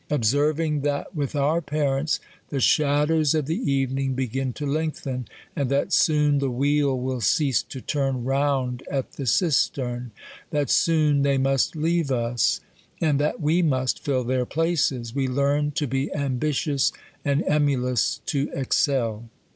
Observing, 0.09 0.81
that 0.81 1.15
with 1.15 1.35
our 1.35 1.61
parents, 1.61 2.19
the 2.49 2.59
shadows 2.59 3.35
of 3.35 3.45
the 3.45 3.71
evening 3.71 4.15
be 4.15 4.27
gin 4.27 4.51
to 4.51 4.65
lengthen, 4.65 5.27
and 5.55 5.69
that 5.69 5.93
soon 5.93 6.39
the 6.39 6.49
wheel 6.49 6.97
will 6.99 7.21
cease 7.21 7.61
to 7.61 7.79
turn 7.79 8.23
round 8.23 8.81
at 8.89 9.11
the 9.11 9.27
cistern; 9.27 10.09
that 10.49 10.71
soon 10.71 11.21
they 11.21 11.37
must 11.37 11.75
leave 11.75 12.09
us, 12.11 12.61
and 12.99 13.19
that 13.19 13.41
we 13.41 13.61
must 13.61 14.03
fill 14.03 14.23
their 14.23 14.43
places, 14.47 15.13
we 15.13 15.27
learn 15.27 15.69
to 15.69 15.85
be 15.85 16.11
am 16.13 16.39
bitious 16.39 16.91
and 17.23 17.43
emulous 17.45 18.21
to 18.25 18.49
excel. 18.55 19.29